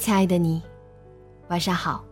[0.00, 0.62] 亲爱的你，
[1.48, 2.02] 晚上好。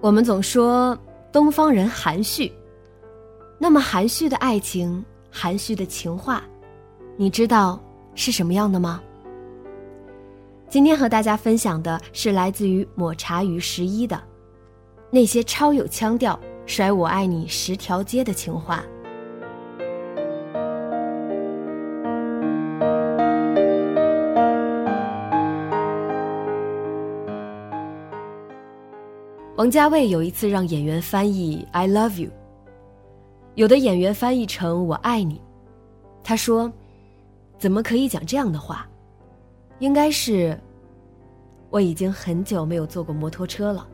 [0.00, 0.98] 我们总说
[1.30, 2.52] 东方人含蓄，
[3.60, 6.42] 那么含蓄的爱情，含蓄的情话，
[7.16, 7.80] 你知道
[8.16, 9.00] 是什么样的吗？
[10.68, 14.20] 今天和大家分享的是来自于抹茶鱼十一的
[15.12, 18.84] 那些超有腔调、甩我爱你十条街的情话。
[29.56, 32.30] 王家卫有一次让演员翻译 "I love you"，
[33.54, 35.40] 有的演员翻译成我爱你。
[36.22, 36.70] 他说
[37.56, 38.86] ：“怎么可以讲这样的话？
[39.78, 40.60] 应该是
[41.70, 43.88] 我已经很久没有坐过摩托车了，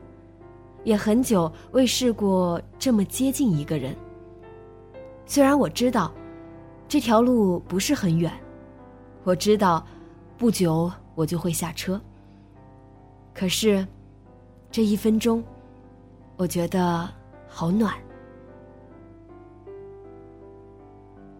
[0.83, 3.95] 也很久未试过这么接近一个人。
[5.25, 6.11] 虽然我知道
[6.89, 8.29] 这条路不是很远，
[9.23, 9.85] 我知道
[10.37, 12.01] 不久我就会下车。
[13.33, 13.87] 可是
[14.69, 15.41] 这一分钟。”
[16.35, 17.09] 我觉得
[17.47, 17.93] 好暖。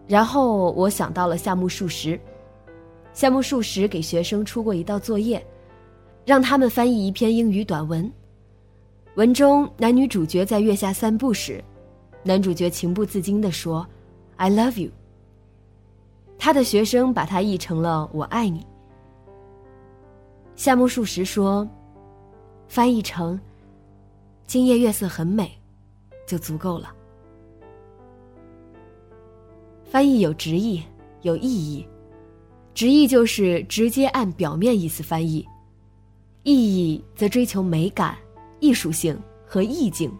[0.06, 2.20] 然后我想到了夏目漱石，
[3.12, 5.44] 夏目漱石给学生出过一道作业，
[6.26, 8.10] 让他们翻译一篇英语短文。
[9.16, 11.62] 文中男女主角在月下散步时，
[12.22, 13.86] 男主角情不自禁地说
[14.36, 14.90] ：“I love you。”
[16.38, 18.66] 他的学生把它译成了“我爱你”。
[20.56, 21.66] 夏目漱石说
[22.68, 23.40] ：“翻译成。”
[24.46, 25.50] 今夜月色很美，
[26.26, 26.94] 就足够了。
[29.84, 30.82] 翻译有直译，
[31.22, 31.86] 有意义。
[32.74, 35.46] 直译就是直接按表面意思翻译，
[36.42, 38.16] 意义则追求美感、
[38.60, 40.12] 艺术性和意境。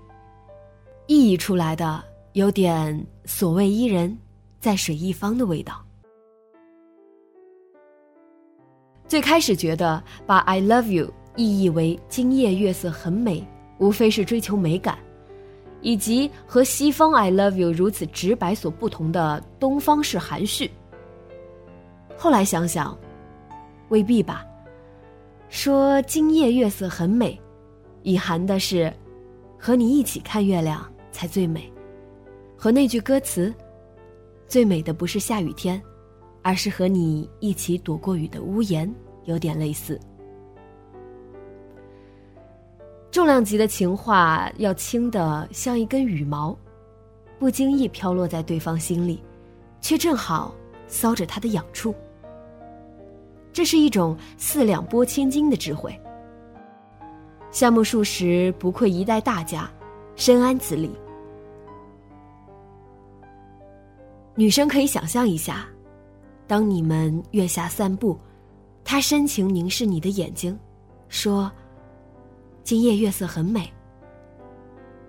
[1.06, 2.02] 意译出来的
[2.32, 4.16] 有点所谓伊人，
[4.60, 5.84] 在水一方的味道。
[9.06, 13.46] 最开始觉得把 "I love you" 意译为今夜月色很美。
[13.78, 14.98] 无非是追求美感，
[15.80, 20.70] 以及和西方 “I love you” 如此直白所不同的东方式含蓄。
[22.16, 22.96] 后来想想，
[23.88, 24.44] 未必吧。
[25.48, 27.40] 说今夜月色很美，
[28.02, 28.92] 隐含的是
[29.58, 31.70] 和你一起看月亮才最美，
[32.56, 33.52] 和那句歌词
[34.48, 35.80] “最美的不是下雨天，
[36.42, 38.92] 而是和你一起躲过雨的屋檐”
[39.26, 39.98] 有点类似。
[43.14, 46.58] 重量级的情话要轻的像一根羽毛，
[47.38, 49.22] 不经意飘落在对方心里，
[49.80, 50.52] 却正好
[50.88, 51.94] 搔着他的痒处。
[53.52, 55.96] 这是一种四两拨千斤的智慧。
[57.52, 59.70] 夏目漱石不愧一代大家，
[60.16, 60.90] 深谙此理。
[64.34, 65.68] 女生可以想象一下，
[66.48, 68.18] 当你们月下散步，
[68.82, 70.58] 他深情凝视你的眼睛，
[71.08, 71.48] 说。
[72.64, 73.70] 今夜月色很美，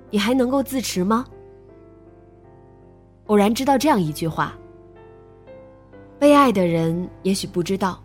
[0.09, 1.25] 你还能够自持吗？
[3.27, 4.53] 偶然知道这样一句话，
[6.19, 8.03] 被爱的人也许不知道，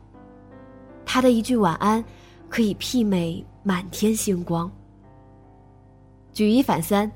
[1.04, 2.02] 他的一句晚安，
[2.48, 4.70] 可以媲美满天星光。
[6.32, 7.10] 举一反三，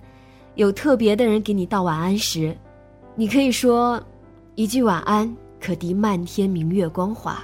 [0.57, 2.53] 有特别的人给你道晚安时，
[3.15, 4.03] 你可以说
[4.57, 7.37] 一句晚安，可敌漫天明月光华；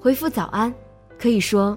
[0.00, 0.72] 回复早安，
[1.18, 1.76] 可以说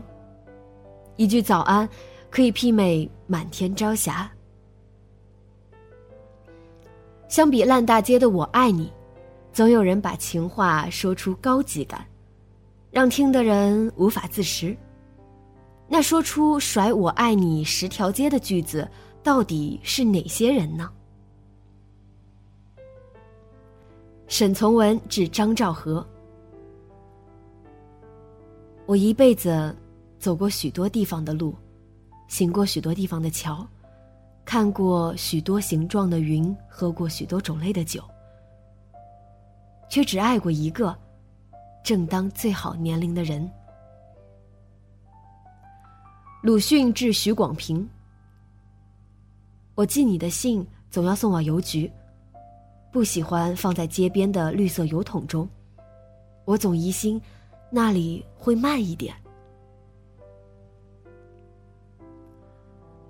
[1.16, 1.90] 一句早安。
[2.30, 4.30] 可以媲美满天朝霞。
[7.28, 8.92] 相比烂大街的“我爱你”，
[9.54, 12.06] 总有人把情话说出高级感，
[12.92, 14.76] 让听的人无法自持。
[15.88, 18.90] 那说出“甩我爱你十条街”的句子，
[19.24, 20.92] 到底是哪些人呢？
[24.28, 26.06] 沈从文致张兆和：
[28.86, 29.76] 我一辈子
[30.20, 31.56] 走过许多地方的路，
[32.30, 33.68] 行过许多地方的桥，
[34.46, 38.02] 看过许多形状的云，喝过许多种类的酒，
[39.90, 40.96] 却只爱过一个
[41.84, 43.50] 正当最好年龄的人。
[46.44, 47.90] 鲁迅致许广平：
[49.74, 51.92] 我寄你的信总要送往邮局，
[52.92, 55.50] 不喜欢放在街边的绿色邮筒中，
[56.46, 57.20] 我总疑心
[57.72, 59.16] 那里会慢一点。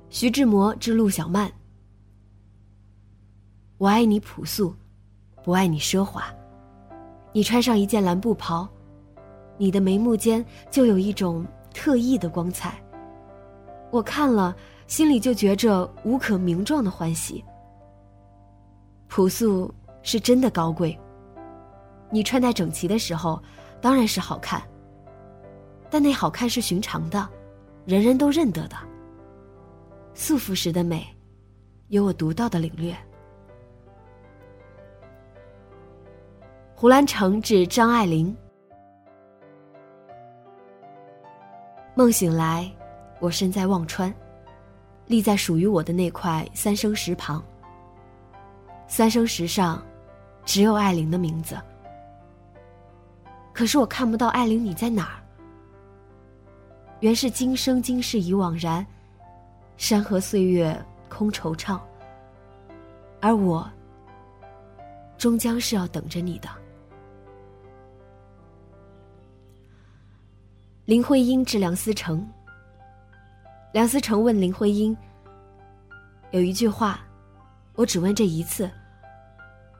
[0.10, 1.52] 徐志摩之陆小曼：
[3.78, 4.74] 我爱你朴素，
[5.44, 6.24] 不爱你奢华。
[7.32, 8.68] 你穿上一件蓝布袍，
[9.56, 11.46] 你的眉目间就有一种
[11.76, 12.82] 特异的光彩。
[13.92, 14.56] 我看了，
[14.88, 17.46] 心里就觉着无可名状的欢喜。
[19.08, 19.72] 朴素
[20.02, 21.00] 是真的高贵。
[22.10, 23.40] 你穿戴整齐的时候，
[23.80, 24.60] 当然是好看。
[25.88, 27.30] 但那好看是寻常的，
[27.86, 28.76] 人人都认得的。
[30.14, 31.06] 素服时的美，
[31.88, 32.96] 有我独到的领略。
[36.76, 38.36] 胡兰成致张爱玲。
[41.96, 42.70] 梦醒来。
[43.22, 44.14] 我身在忘川，
[45.06, 47.44] 立在属于我的那块三生石旁。
[48.88, 49.86] 三生石上，
[50.46, 51.60] 只有艾琳的名字。
[53.52, 55.20] 可是我看不到艾琳，你在哪儿？
[57.02, 58.88] 原是今生今世已惘然，
[59.80, 60.78] 山河岁月
[61.08, 61.80] 空惆怅。
[63.22, 63.68] 而我，
[65.18, 66.50] 终将是要等着你的。
[70.84, 72.28] 林徽因致梁思成。
[73.72, 74.96] 梁思成问林徽因
[76.32, 77.00] ：“有一句话，
[77.76, 78.70] 我只问这一次，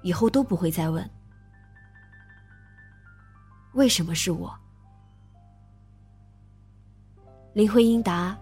[0.02, 1.08] 以后都不会再问。
[3.74, 4.58] 为什么是我？”
[7.52, 8.38] 林徽因答：“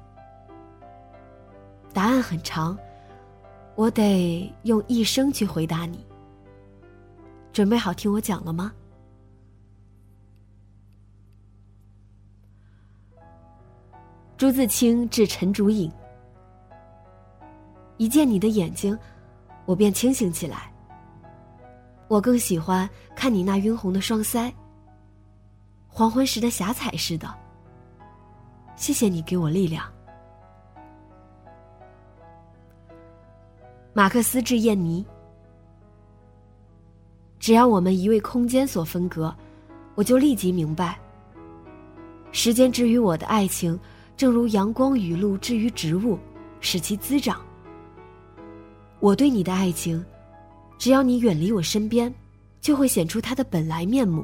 [1.93, 2.77] 答案很长，
[3.75, 6.05] 我得用一生去回答你。
[7.51, 8.71] 准备好听我讲了吗？”
[14.37, 15.91] 朱自清致陈竹影：
[17.97, 18.95] 一见你的眼睛，
[19.65, 20.71] 我便清醒起来。
[22.07, 24.53] 我更喜欢看你那晕红的双腮，
[25.87, 27.27] 黄昏时的霞彩似的。
[28.75, 29.91] 谢谢你给我力量。
[33.97, 35.03] 马克思致燕妮：
[37.39, 39.35] 只要我们一为空间所分隔，
[39.95, 40.99] 我就立即明白，
[42.31, 43.79] 时间之于我的爱情。
[44.15, 46.19] 正如阳光雨露之于植物，
[46.59, 47.41] 使其滋长。
[48.99, 50.05] 我对你的爱情，
[50.77, 52.13] 只要你远离我身边，
[52.61, 54.23] 就会显出它的本来面目，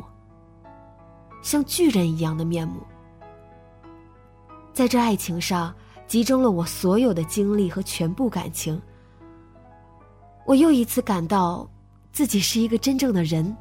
[1.41, 2.79] 像巨人一样的面目。
[4.71, 5.73] 在这爱情上，
[6.05, 8.79] 集中了我所有的精力和全部感情。
[10.45, 11.69] 我又一次感到
[12.11, 13.55] 自己是一个真正的人，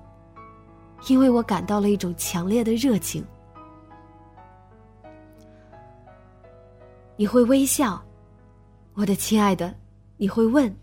[1.09, 3.25] 因为我感到了一种强烈的热情。
[7.16, 8.02] 你会微笑，
[8.95, 9.73] 我的亲爱的，
[10.16, 10.75] 你会问：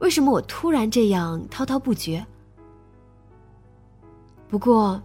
[0.00, 2.24] 为什么我突然这样滔滔不绝？
[4.48, 5.00] 不过，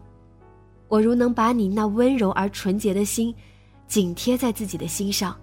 [0.87, 3.33] 我如能把你那温柔而纯洁的心
[3.87, 5.39] 紧贴在自己的心上，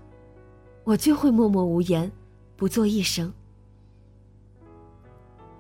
[0.83, 2.11] 我就会默默无言，
[2.57, 3.33] 不做一声。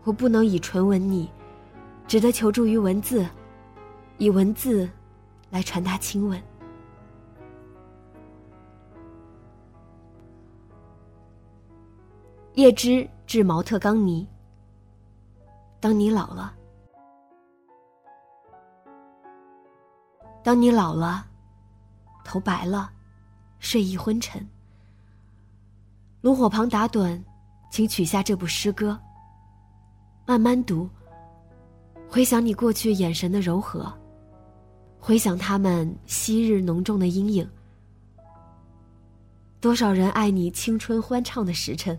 [0.06, 1.28] 我不能以唇吻你，
[2.06, 3.28] 只得求助于文字，
[4.18, 4.88] 以文字
[5.50, 6.40] 来传达亲吻。
[12.54, 14.24] 叶芝致毛特冈尼。
[15.80, 16.54] 当你老了，
[20.44, 21.26] 当你老了，
[22.24, 22.92] 头白了，
[23.58, 24.48] 睡意昏沉。
[26.20, 27.20] 炉火旁打盹，
[27.72, 28.96] 请取下这部诗歌，
[30.26, 30.88] 慢慢读。
[32.08, 33.92] 回想你过去眼神的柔和，
[34.98, 37.48] 回想他们昔日浓重的阴影。
[39.60, 41.98] 多少人爱你青春欢畅的时辰。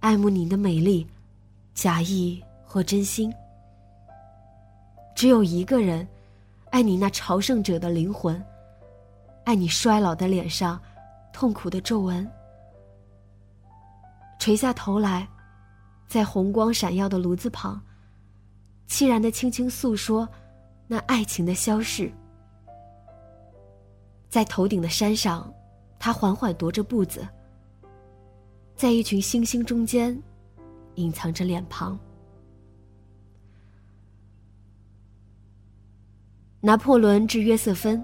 [0.00, 1.04] 爱慕你的美丽，
[1.74, 3.34] 假意或真心。
[5.16, 6.06] 只有一个人，
[6.70, 8.40] 爱你那朝圣者的灵魂，
[9.44, 10.80] 爱你衰老的脸上
[11.32, 12.24] 痛苦的皱纹。
[14.38, 15.28] 垂下头来，
[16.08, 17.80] 在红光闪耀的炉子旁，
[18.88, 20.26] 凄然的轻轻诉说
[20.86, 22.10] 那爱情的消逝。
[24.30, 25.52] 在头顶的山上，
[25.98, 27.28] 他缓缓踱着步子。
[28.74, 30.18] 在一群星星中间，
[30.94, 31.98] 隐藏着脸庞。
[36.60, 38.02] 拿破仑致约瑟芬：“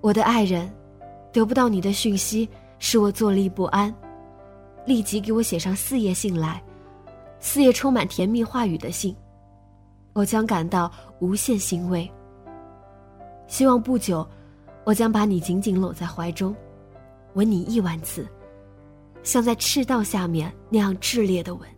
[0.00, 0.72] 我的爱人，
[1.32, 3.92] 得不到你的讯息，使我坐立不安。
[4.90, 6.60] 立即给我写上四页信来，
[7.38, 9.14] 四页充满甜蜜话语的信，
[10.14, 12.10] 我将感到无限欣慰。
[13.46, 14.28] 希望不久，
[14.82, 16.52] 我将把你紧紧搂在怀中，
[17.34, 18.26] 吻你亿万次，
[19.22, 21.68] 像在赤道下面那样炽烈的吻。”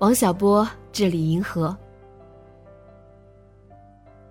[0.00, 1.76] 王小波治理银河。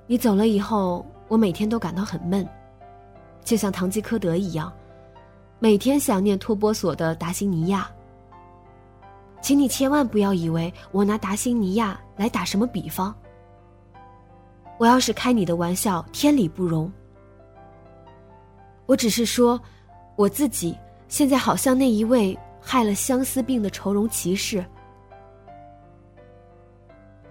[0.07, 2.43] 你走了以后，我每天都感到很闷，
[3.43, 4.71] 就像堂吉诃德一样，
[5.59, 7.89] 每天想念托波索的达西尼亚。
[9.41, 13.15] 请你千万不要以为我拿达西尼亚来打什么比方。
[14.77, 16.91] 我要是开你的玩笑，天理不容。
[18.85, 19.59] 我只是说，
[20.15, 20.77] 我自己
[21.07, 24.63] 现在好像那一位害了相思病的愁容骑士。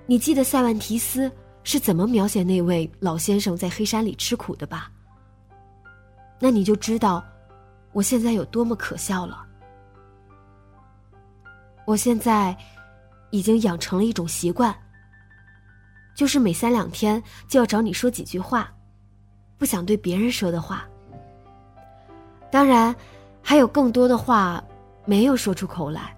[0.06, 1.30] 你记得塞万提斯
[1.64, 4.90] 是怎么描写那位老先生在黑山里吃苦的吧？
[6.38, 7.24] 那你就知道，
[7.92, 9.44] 我现在有多么可笑了。
[11.84, 12.56] 我现在
[13.30, 14.74] 已经养成了一种习惯，
[16.14, 18.72] 就是每三两天就要找你说几句话，
[19.56, 20.84] 不想对别人说的话。
[22.50, 22.94] 当然，
[23.42, 24.62] 还有更多的话
[25.04, 26.14] 没有说出口来。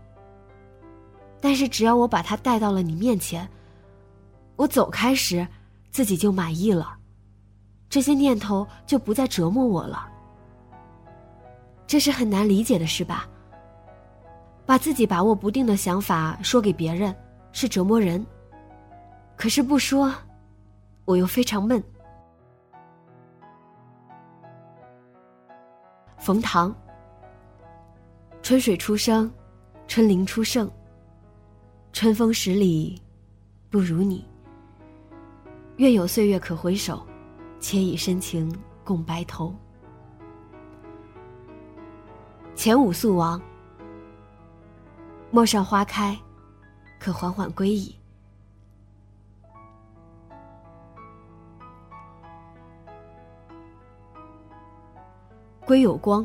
[1.41, 3.49] 但是只要我把它带到了你面前。
[4.57, 5.47] 我走开时，
[5.91, 6.99] 自己就满意了，
[7.89, 10.10] 这些念头就不再折磨我了。
[11.91, 13.29] 这是很难理解的事吧？
[14.65, 17.13] 把自己把握不定的想法说给别人
[17.51, 18.25] 是折磨人，
[19.37, 20.15] 可是不说，
[21.05, 21.83] 我又非常闷。
[26.17, 26.73] 冯唐，
[28.41, 29.29] 春水初生，
[29.89, 30.71] 春林初盛，
[31.93, 33.03] 春风十里，
[33.69, 34.25] 不如你。
[35.79, 37.05] 愿有岁月可回首，
[37.59, 38.49] 且以深情
[38.85, 39.53] 共白头。
[42.61, 43.41] 前五宿王，
[45.31, 46.15] 陌上花开，
[46.99, 47.97] 可缓缓归矣。
[55.65, 56.23] 归有光，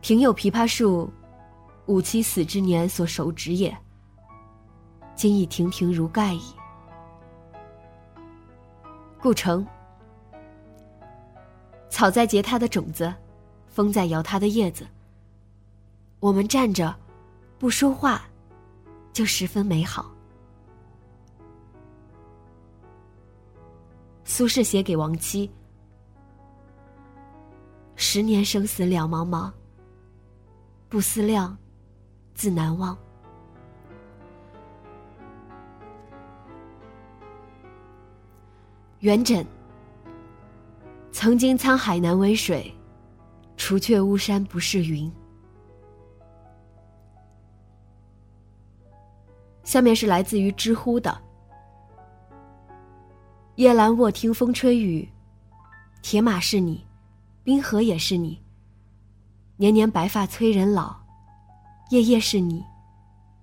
[0.00, 1.12] 庭有枇杷树，
[1.86, 3.76] 吾妻死之年所手植也。
[5.16, 6.54] 今已亭亭如盖矣。
[9.20, 9.66] 故城，
[11.90, 13.12] 草在结它的种子，
[13.72, 14.86] 风在摇它的叶子。
[16.20, 16.94] 我们站着，
[17.58, 18.22] 不说话，
[19.12, 20.12] 就十分美好。
[24.24, 25.50] 苏轼写给亡妻
[27.96, 29.50] ：“十年生死两茫茫，
[30.88, 31.56] 不思量，
[32.34, 32.96] 自难忘。”
[39.00, 39.44] 元稹。
[41.10, 42.74] 曾经沧海难为水，
[43.64, 45.08] 除却巫山不是云。
[49.62, 51.16] 下面是来自于知乎的：
[53.54, 55.08] 夜阑卧听风吹雨，
[56.02, 56.84] 铁马是你，
[57.44, 58.42] 冰河也是你。
[59.56, 60.96] 年年白发催人老，
[61.90, 62.64] 夜夜是你，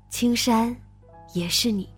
[0.09, 0.75] 青山
[1.33, 1.89] 也是你。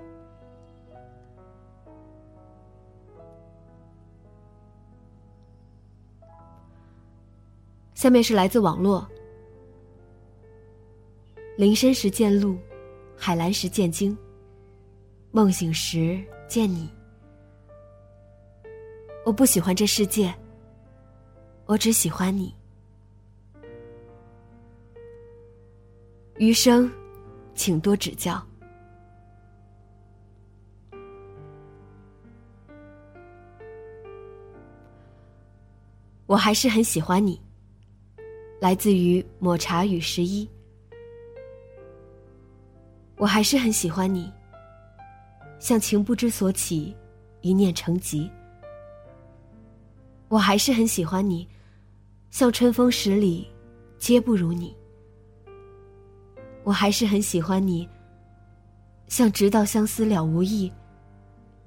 [8.01, 9.08] 下面是来自网络。
[11.55, 12.58] 林深时见鹿，
[13.15, 14.17] 海蓝时见鲸。
[15.29, 16.89] 梦醒时见你。
[19.24, 20.34] 我不喜欢这世界，
[21.67, 22.55] 我只喜欢你。
[26.39, 26.91] 余生，
[27.53, 28.43] 请多指教。
[36.25, 37.39] 我还是很喜欢你。
[38.62, 40.48] 来自于抹茶与十一，
[43.18, 44.32] 我还是很喜欢你。
[45.58, 46.96] 像情不知所起，
[47.41, 48.30] 一念成疾。
[50.27, 51.48] 我还是很喜欢你，
[52.30, 53.50] 像春风十里，
[53.98, 54.77] 皆不如你。
[56.63, 57.89] 我还是很喜欢你，
[59.08, 60.72] 像直到相思了无益，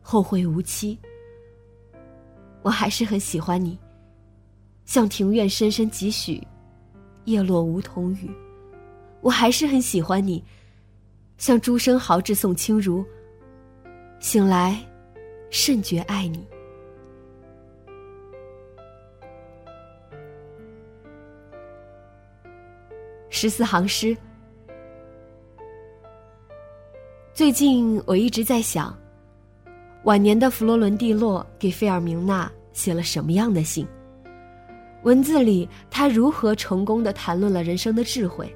[0.00, 0.96] 后会无期。
[2.62, 3.76] 我还是很喜欢你，
[4.84, 6.40] 像庭院深深几许。
[7.24, 8.30] 叶落梧桐雨，
[9.20, 10.42] 我还是很喜欢你，
[11.38, 13.04] 像朱生豪致宋清如，
[14.18, 14.78] 醒来
[15.50, 16.46] 甚觉爱你。
[23.30, 24.16] 十四行诗。
[27.32, 28.96] 最近我一直在想，
[30.04, 33.84] 晚年的弗洛伦蒂诺给费尔明娜写了什么样的信？
[35.04, 38.54] 文字里他如何成功的谈论了人生的智慧，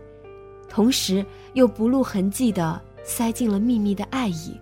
[0.68, 4.58] 同时又不露痕迹的塞进了秘密的爱意。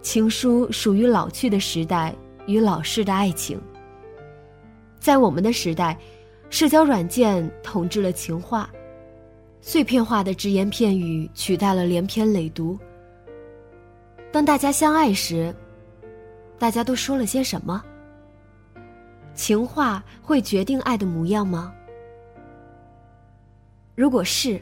[0.00, 2.14] 情书属于老去的时代
[2.46, 3.60] 与老式的爱情。
[5.00, 5.98] 在我们的时代，
[6.48, 8.70] 社交软件统治了情话。
[9.60, 12.78] 碎片化的只言片语取代了连篇累牍。
[14.30, 15.52] 当大家相爱时，
[16.58, 17.82] 大家都说了些什么？
[19.38, 21.72] 情话会决定爱的模样吗？
[23.94, 24.60] 如果是，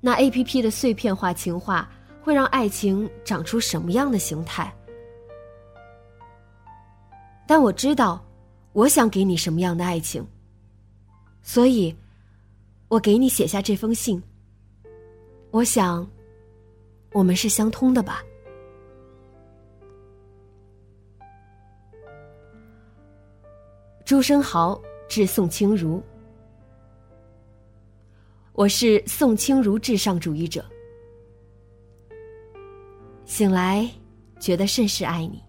[0.00, 1.90] 那 A P P 的碎片化情话
[2.22, 4.72] 会让爱情长出什么样的形态？
[7.44, 8.24] 但我知道，
[8.72, 10.24] 我想给你什么样的爱情，
[11.42, 11.94] 所以。
[12.88, 14.22] 我给你写下这封信。
[15.50, 16.08] 我想，
[17.12, 18.22] 我们是相通的吧。
[24.06, 26.00] 朱生豪致宋清如，
[28.52, 30.64] 我是宋清如至上主义者。
[33.24, 33.90] 醒来，
[34.38, 35.42] 觉得甚是爱你。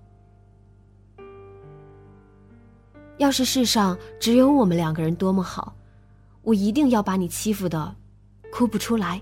[3.18, 5.76] 要是世上只有我们两个人，多么好。
[6.42, 7.96] 我一定要把你欺负的
[8.52, 9.22] 哭不出来。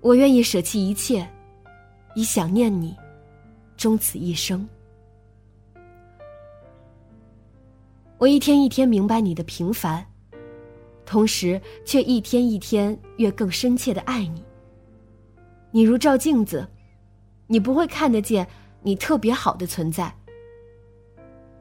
[0.00, 1.26] 我愿意舍弃一切，
[2.14, 2.94] 以想念你，
[3.74, 4.68] 终此一生。
[8.18, 10.04] 我一天一天明白你的平凡，
[11.06, 14.42] 同时却一天一天越更深切的爱你。
[15.70, 16.66] 你如照镜子，
[17.46, 18.44] 你不会看得见
[18.82, 20.12] 你特别好的存在，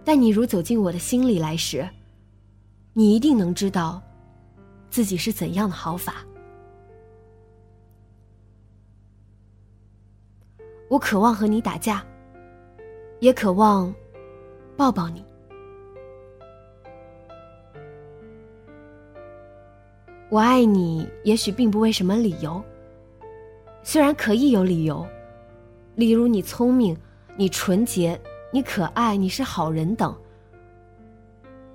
[0.03, 1.87] 但你如走进我的心里来时。
[2.93, 4.01] 你一定能知道，
[4.89, 6.25] 自己是怎样的好法。
[10.89, 12.03] 我渴望和你打架，
[13.19, 13.93] 也渴望
[14.75, 15.23] 抱抱你。
[20.29, 22.61] 我爱你，也许并不为什么理由，
[23.81, 25.07] 虽然可以有理由，
[25.95, 26.95] 例如你聪明，
[27.37, 28.19] 你纯洁，
[28.51, 30.13] 你可爱，你是好人等。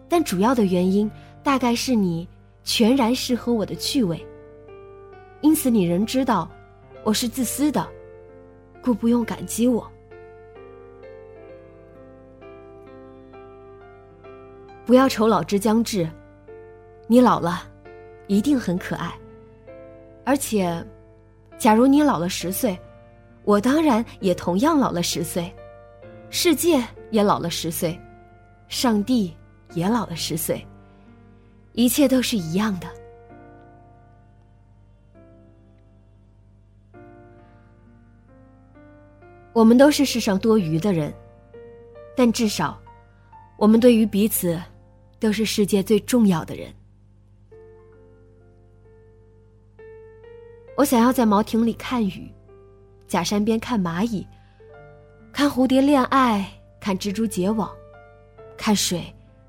[0.06, 1.10] 但主要的原因，
[1.42, 2.28] 大概是你
[2.62, 4.22] 全然适合我的趣味。
[5.40, 6.46] 因此，你仍知道
[7.04, 7.88] 我是自私的，
[8.82, 9.90] 故不用感激我。
[14.84, 16.06] 不要愁老之将至，
[17.06, 17.71] 你老了，
[18.26, 19.12] 一定很可爱。
[20.24, 20.84] 而且，
[21.58, 22.78] 假如你老了十岁，
[23.44, 25.54] 我当然也同样老了十岁，
[26.30, 27.98] 世界也老了十岁，
[28.68, 29.34] 上帝。
[29.74, 30.62] 也老了十岁，
[31.72, 32.86] 一切都是一样的。
[39.54, 41.10] 我们都是世上多余的人，
[42.14, 42.78] 但至少，
[43.56, 44.60] 我们对于彼此，
[45.18, 46.70] 都是世界最重要的人。
[50.82, 52.28] 我想要在茅亭里看雨，
[53.06, 54.26] 假山边看蚂蚁，
[55.32, 56.44] 看蝴蝶恋爱，
[56.80, 57.70] 看蜘蛛结网，
[58.56, 59.00] 看水。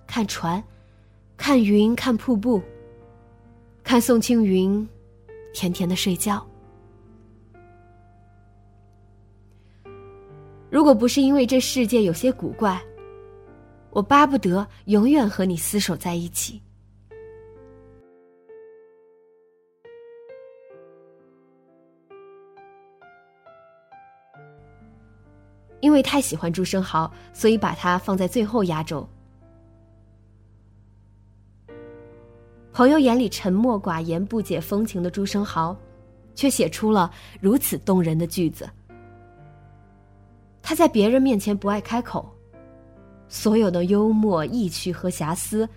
[0.06, 0.64] 看船，
[1.36, 2.62] 看云，看瀑布，
[3.84, 4.88] 看宋庆云
[5.56, 6.46] 甜甜的睡觉。
[10.70, 12.80] 如果不是因为这世界有些古怪，
[13.90, 16.62] 我巴不得永远和你厮守在一起。
[25.84, 29.06] 因为太喜欢朱生豪，所以把他放在最后压轴。
[32.72, 35.76] 朋友眼里沉默寡言、不解风情的朱生豪，
[36.36, 38.68] 却写出了如此动人的句子。
[40.62, 42.34] 他在别人面前不爱开口，
[43.28, 45.68] 所有的幽默、意趣和遐思，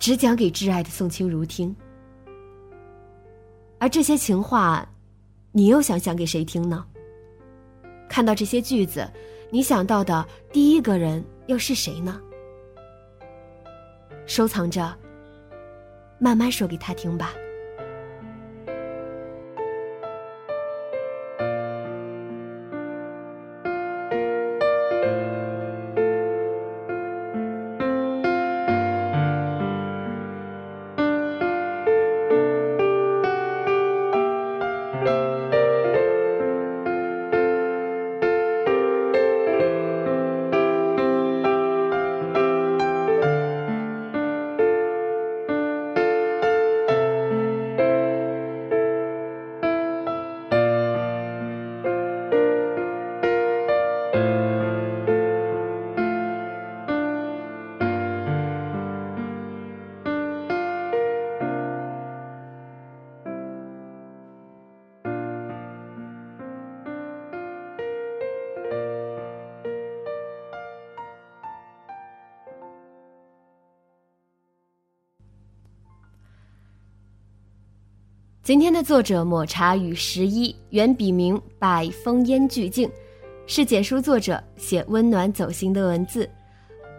[0.00, 1.74] 只讲给挚爱的宋清如听。
[3.78, 4.84] 而这些情话，
[5.52, 6.84] 你又想讲给谁听呢？
[8.12, 9.10] 看到这些句子，
[9.48, 12.20] 你想到的第一个人又是谁呢？
[14.26, 14.94] 收藏着。
[16.18, 17.32] 慢慢说给他听吧。
[78.52, 82.86] 今天的作者抹茶与十一，原笔名百风烟俱静，
[83.46, 86.28] 是简书作者，写温暖走心的文字。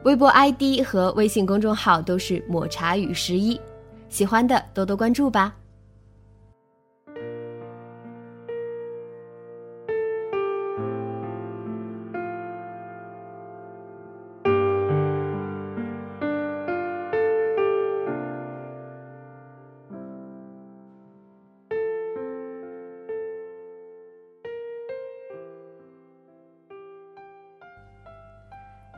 [0.03, 3.61] 微博 ID 和微信公众号都是抹茶与十一，
[4.09, 5.53] 喜欢的多多关注吧。